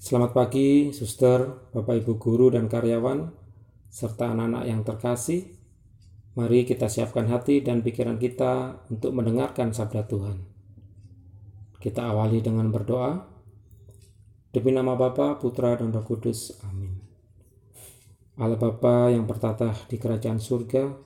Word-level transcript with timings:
Selamat 0.00 0.32
pagi, 0.32 0.96
suster, 0.96 1.68
bapak 1.76 2.00
ibu 2.00 2.16
guru 2.16 2.48
dan 2.48 2.72
karyawan, 2.72 3.36
serta 3.92 4.32
anak-anak 4.32 4.64
yang 4.64 4.80
terkasih. 4.80 5.52
Mari 6.40 6.64
kita 6.64 6.88
siapkan 6.88 7.28
hati 7.28 7.60
dan 7.60 7.84
pikiran 7.84 8.16
kita 8.16 8.80
untuk 8.88 9.12
mendengarkan 9.12 9.76
sabda 9.76 10.08
Tuhan. 10.08 10.40
Kita 11.76 12.16
awali 12.16 12.40
dengan 12.40 12.72
berdoa. 12.72 13.28
Demi 14.48 14.72
nama 14.72 14.96
Bapa, 14.96 15.36
Putra, 15.36 15.76
dan 15.76 15.92
Roh 15.92 16.00
Kudus. 16.00 16.56
Amin. 16.64 16.96
Allah 18.40 18.56
Bapa 18.56 19.12
yang 19.12 19.28
bertata 19.28 19.76
di 19.84 20.00
kerajaan 20.00 20.40
surga, 20.40 20.96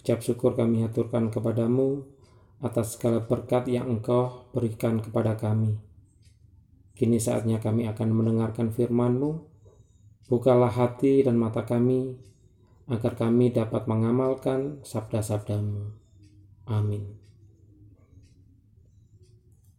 ucap 0.00 0.24
syukur 0.24 0.56
kami 0.56 0.80
aturkan 0.80 1.28
kepadamu 1.28 2.00
atas 2.64 2.96
segala 2.96 3.20
berkat 3.20 3.68
yang 3.68 3.84
engkau 3.84 4.48
berikan 4.56 5.04
kepada 5.04 5.36
kami 5.36 5.76
Kini 6.94 7.18
saatnya 7.18 7.58
kami 7.58 7.90
akan 7.90 8.08
mendengarkan 8.14 8.70
firman-Mu. 8.70 9.50
Bukalah 10.30 10.70
hati 10.70 11.26
dan 11.26 11.36
mata 11.36 11.66
kami, 11.66 12.14
agar 12.88 13.18
kami 13.18 13.50
dapat 13.50 13.84
mengamalkan 13.90 14.80
sabda-sabdamu. 14.86 15.90
Amin. 16.70 17.18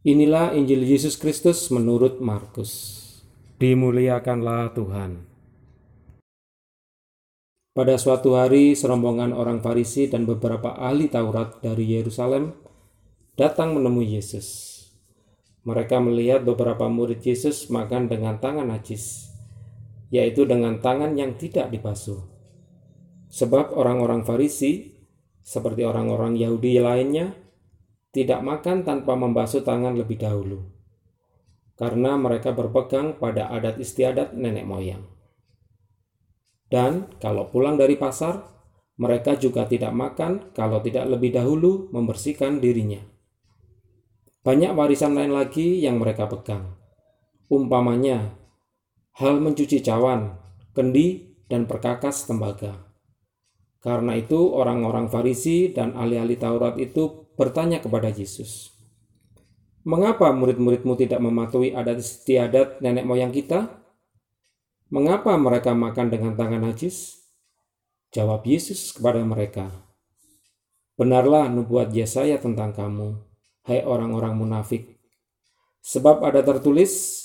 Inilah 0.06 0.54
Injil 0.54 0.86
Yesus 0.86 1.18
Kristus 1.18 1.74
menurut 1.74 2.22
Markus. 2.22 3.02
Dimuliakanlah 3.58 4.76
Tuhan. 4.78 5.26
Pada 7.76 7.96
suatu 7.98 8.38
hari, 8.38 8.78
serombongan 8.78 9.34
orang 9.34 9.60
Farisi 9.66 10.08
dan 10.08 10.30
beberapa 10.30 10.78
ahli 10.78 11.10
Taurat 11.10 11.60
dari 11.60 11.96
Yerusalem 11.96 12.54
datang 13.34 13.74
menemui 13.74 14.16
Yesus. 14.16 14.75
Mereka 15.66 15.98
melihat 15.98 16.46
beberapa 16.46 16.86
murid 16.86 17.26
Yesus 17.26 17.74
makan 17.74 18.06
dengan 18.06 18.38
tangan 18.38 18.70
najis, 18.70 19.34
yaitu 20.14 20.46
dengan 20.46 20.78
tangan 20.78 21.18
yang 21.18 21.34
tidak 21.42 21.74
dibasuh. 21.74 22.22
Sebab 23.34 23.74
orang-orang 23.74 24.22
Farisi, 24.22 24.94
seperti 25.42 25.82
orang-orang 25.82 26.38
Yahudi 26.38 26.78
lainnya, 26.78 27.34
tidak 28.14 28.46
makan 28.46 28.86
tanpa 28.86 29.18
membasuh 29.18 29.66
tangan 29.66 29.98
lebih 29.98 30.22
dahulu, 30.22 30.70
karena 31.82 32.14
mereka 32.14 32.54
berpegang 32.54 33.18
pada 33.18 33.50
adat 33.50 33.82
istiadat 33.82 34.38
nenek 34.38 34.70
moyang. 34.70 35.02
Dan 36.70 37.10
kalau 37.18 37.50
pulang 37.50 37.74
dari 37.74 37.98
pasar, 37.98 38.54
mereka 39.02 39.34
juga 39.34 39.66
tidak 39.66 39.98
makan 39.98 40.54
kalau 40.54 40.78
tidak 40.86 41.10
lebih 41.10 41.34
dahulu 41.34 41.90
membersihkan 41.90 42.62
dirinya 42.62 43.15
banyak 44.46 44.78
warisan 44.78 45.18
lain 45.18 45.34
lagi 45.34 45.82
yang 45.82 45.98
mereka 45.98 46.30
pegang. 46.30 46.78
Umpamanya, 47.50 48.38
hal 49.18 49.42
mencuci 49.42 49.82
cawan, 49.82 50.38
kendi, 50.78 51.34
dan 51.50 51.66
perkakas 51.66 52.30
tembaga. 52.30 52.78
Karena 53.82 54.14
itu 54.14 54.54
orang-orang 54.54 55.10
Farisi 55.10 55.74
dan 55.74 55.98
ahli-ahli 55.98 56.38
Taurat 56.38 56.78
itu 56.78 57.34
bertanya 57.34 57.82
kepada 57.82 58.14
Yesus, 58.14 58.70
Mengapa 59.86 60.34
murid-muridmu 60.34 60.98
tidak 60.98 61.22
mematuhi 61.22 61.70
adat 61.70 62.02
istiadat 62.02 62.82
nenek 62.82 63.06
moyang 63.06 63.30
kita? 63.30 63.70
Mengapa 64.90 65.38
mereka 65.38 65.78
makan 65.78 66.10
dengan 66.10 66.34
tangan 66.34 66.66
najis? 66.66 67.22
Jawab 68.10 68.46
Yesus 68.50 68.94
kepada 68.94 69.22
mereka, 69.22 69.70
Benarlah 70.98 71.54
nubuat 71.54 71.94
Yesaya 71.94 72.42
tentang 72.42 72.74
kamu 72.74 73.35
hai 73.66 73.82
orang-orang 73.82 74.38
munafik. 74.38 74.98
Sebab 75.86 76.26
ada 76.26 76.42
tertulis, 76.42 77.22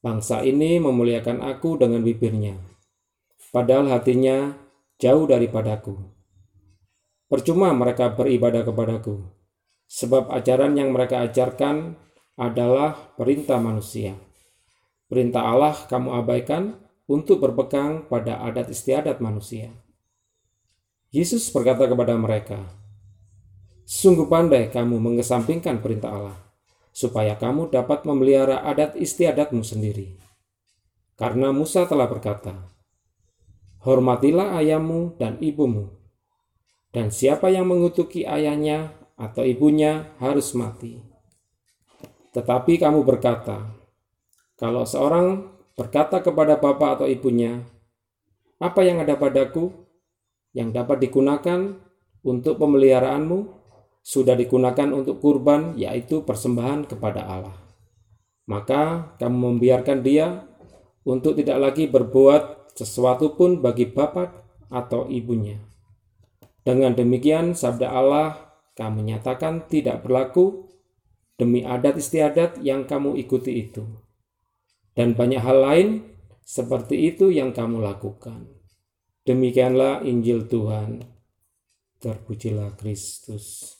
bangsa 0.00 0.40
ini 0.44 0.80
memuliakan 0.80 1.44
aku 1.44 1.76
dengan 1.76 2.00
bibirnya, 2.00 2.56
padahal 3.52 3.92
hatinya 3.92 4.56
jauh 4.96 5.28
daripadaku. 5.28 5.96
Percuma 7.28 7.72
mereka 7.76 8.08
beribadah 8.08 8.64
kepadaku, 8.64 9.20
sebab 9.84 10.32
ajaran 10.32 10.80
yang 10.80 10.96
mereka 10.96 11.20
ajarkan 11.28 12.00
adalah 12.40 12.96
perintah 13.20 13.60
manusia. 13.60 14.16
Perintah 15.08 15.44
Allah 15.44 15.76
kamu 15.88 16.08
abaikan 16.24 16.80
untuk 17.08 17.40
berpegang 17.40 18.04
pada 18.08 18.40
adat 18.44 18.68
istiadat 18.68 19.20
manusia. 19.24 19.72
Yesus 21.08 21.48
berkata 21.48 21.88
kepada 21.88 22.12
mereka, 22.20 22.68
Sungguh 23.88 24.28
pandai 24.28 24.68
kamu 24.68 25.00
mengesampingkan 25.00 25.80
perintah 25.80 26.12
Allah, 26.12 26.36
supaya 26.92 27.40
kamu 27.40 27.72
dapat 27.72 28.04
memelihara 28.04 28.60
adat 28.60 29.00
istiadatmu 29.00 29.64
sendiri. 29.64 30.20
Karena 31.16 31.56
Musa 31.56 31.88
telah 31.88 32.04
berkata, 32.04 32.68
Hormatilah 33.88 34.60
ayahmu 34.60 35.16
dan 35.16 35.40
ibumu, 35.40 35.88
dan 36.92 37.08
siapa 37.08 37.48
yang 37.48 37.64
mengutuki 37.64 38.28
ayahnya 38.28 38.92
atau 39.16 39.40
ibunya 39.40 40.12
harus 40.20 40.52
mati. 40.52 41.00
Tetapi 42.36 42.76
kamu 42.76 43.08
berkata, 43.08 43.72
kalau 44.60 44.84
seorang 44.84 45.48
berkata 45.80 46.20
kepada 46.20 46.60
bapak 46.60 47.00
atau 47.00 47.06
ibunya, 47.08 47.64
apa 48.60 48.84
yang 48.84 49.00
ada 49.00 49.16
padaku 49.16 49.72
yang 50.52 50.76
dapat 50.76 51.00
digunakan 51.00 51.72
untuk 52.20 52.60
pemeliharaanmu 52.60 53.56
sudah 54.08 54.32
digunakan 54.32 54.88
untuk 54.96 55.20
kurban, 55.20 55.76
yaitu 55.76 56.24
persembahan 56.24 56.88
kepada 56.88 57.28
Allah. 57.28 57.60
Maka 58.48 59.12
kamu 59.20 59.60
membiarkan 59.60 60.00
dia 60.00 60.48
untuk 61.04 61.36
tidak 61.36 61.60
lagi 61.60 61.84
berbuat 61.92 62.72
sesuatu 62.72 63.36
pun 63.36 63.60
bagi 63.60 63.84
bapak 63.84 64.32
atau 64.72 65.04
ibunya. 65.12 65.60
Dengan 66.64 66.96
demikian, 66.96 67.52
sabda 67.52 67.92
Allah 67.92 68.56
kamu 68.80 69.12
nyatakan 69.12 69.68
tidak 69.68 70.00
berlaku 70.08 70.72
demi 71.36 71.60
adat 71.68 72.00
istiadat 72.00 72.64
yang 72.64 72.88
kamu 72.88 73.20
ikuti 73.20 73.60
itu. 73.60 73.84
Dan 74.96 75.12
banyak 75.12 75.44
hal 75.44 75.58
lain 75.60 75.88
seperti 76.40 77.12
itu 77.12 77.28
yang 77.28 77.52
kamu 77.52 77.84
lakukan. 77.84 78.48
Demikianlah 79.28 80.00
Injil 80.08 80.48
Tuhan. 80.48 81.04
Terpujilah 82.00 82.72
Kristus. 82.80 83.77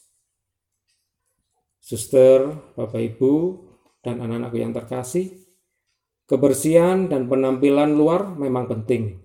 Suster, 1.89 2.53
Bapak 2.77 3.01
Ibu, 3.01 3.65
dan 4.05 4.21
anak-anakku 4.21 4.61
yang 4.61 4.77
terkasih, 4.77 5.33
kebersihan 6.29 7.09
dan 7.09 7.33
penampilan 7.33 7.97
luar 7.97 8.29
memang 8.37 8.69
penting. 8.69 9.25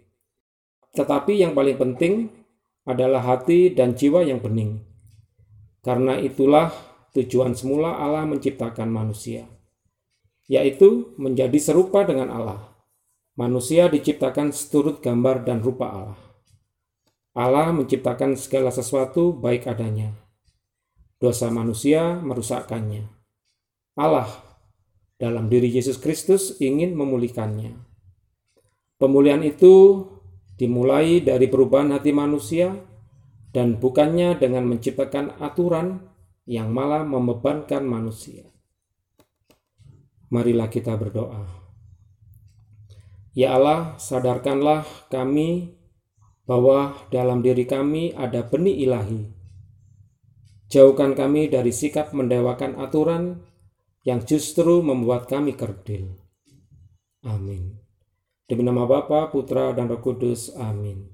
Tetapi 0.95 1.43
yang 1.43 1.51
paling 1.51 1.75
penting 1.75 2.31
adalah 2.87 3.19
hati 3.19 3.75
dan 3.75 3.99
jiwa 3.99 4.23
yang 4.23 4.39
bening. 4.39 4.79
Karena 5.83 6.15
itulah 6.15 6.71
tujuan 7.11 7.51
semula 7.51 7.99
Allah 7.99 8.23
menciptakan 8.23 8.87
manusia, 8.87 9.43
yaitu 10.47 11.11
menjadi 11.19 11.59
serupa 11.59 12.07
dengan 12.07 12.31
Allah. 12.31 12.79
Manusia 13.35 13.91
diciptakan 13.91 14.55
seturut 14.55 15.03
gambar 15.03 15.43
dan 15.43 15.59
rupa 15.59 15.91
Allah. 15.91 16.19
Allah 17.35 17.75
menciptakan 17.75 18.39
segala 18.39 18.71
sesuatu 18.71 19.35
baik 19.35 19.67
adanya, 19.67 20.22
dosa 21.23 21.47
manusia 21.47 22.19
merusakkannya. 22.19 23.07
Allah 23.95 24.27
dalam 25.15 25.47
diri 25.47 25.71
Yesus 25.71 25.95
Kristus 25.95 26.59
ingin 26.59 26.99
memulihkannya. 26.99 27.79
Pemulihan 28.99 29.39
itu 29.39 30.03
dimulai 30.59 31.23
dari 31.23 31.47
perubahan 31.47 31.95
hati 31.95 32.11
manusia 32.11 32.75
dan 33.55 33.79
bukannya 33.79 34.35
dengan 34.35 34.67
menciptakan 34.67 35.39
aturan 35.39 36.03
yang 36.43 36.75
malah 36.75 37.07
membebankan 37.07 37.87
manusia. 37.87 38.43
Marilah 40.27 40.67
kita 40.67 40.99
berdoa. 40.99 41.47
Ya 43.31 43.55
Allah, 43.55 43.95
sadarkanlah 43.95 44.83
kami 45.07 45.71
bahwa 46.43 46.99
dalam 47.15 47.39
diri 47.39 47.63
kami 47.63 48.11
ada 48.11 48.43
benih 48.43 48.75
ilahi 48.83 49.42
Jauhkan 50.73 51.13
kami 51.13 51.53
dari 51.53 51.69
sikap 51.69 52.17
mendewakan 52.17 52.81
aturan 52.81 53.45
yang 54.01 54.25
justru 54.25 54.81
membuat 54.81 55.29
kami 55.29 55.53
kerdil. 55.53 56.17
Amin. 57.21 57.77
Demi 58.49 58.65
nama 58.65 58.89
Bapa, 58.89 59.29
Putra, 59.29 59.69
dan 59.77 59.85
Roh 59.85 60.01
Kudus. 60.01 60.49
Amin. 60.57 61.12